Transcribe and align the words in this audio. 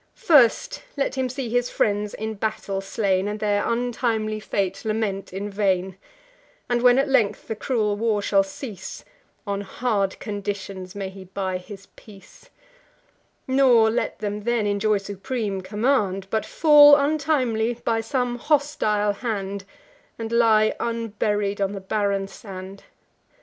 First, 0.15 0.81
let 0.97 1.13
him 1.13 1.29
see 1.29 1.47
his 1.47 1.69
friends 1.69 2.15
in 2.15 2.33
battle 2.33 2.81
slain, 2.81 3.27
And 3.27 3.39
their 3.39 3.63
untimely 3.69 4.39
fate 4.39 4.83
lament 4.83 5.31
in 5.31 5.47
vain; 5.51 5.95
And 6.67 6.81
when, 6.81 6.97
at 6.97 7.07
length, 7.07 7.47
the 7.47 7.55
cruel 7.55 7.95
war 7.95 8.19
shall 8.19 8.41
cease, 8.41 9.05
On 9.45 9.61
hard 9.61 10.17
conditions 10.17 10.95
may 10.95 11.09
he 11.09 11.25
buy 11.25 11.59
his 11.59 11.85
peace: 11.95 12.49
Nor 13.47 13.91
let 13.91 14.19
him 14.19 14.41
then 14.41 14.65
enjoy 14.65 14.97
supreme 14.97 15.61
command; 15.61 16.25
But 16.31 16.47
fall, 16.47 16.95
untimely, 16.95 17.75
by 17.75 18.01
some 18.01 18.39
hostile 18.39 19.13
hand, 19.13 19.65
And 20.17 20.31
lie 20.31 20.73
unburied 20.79 21.61
on 21.61 21.73
the 21.73 21.79
barren 21.79 22.27
sand! 22.27 22.85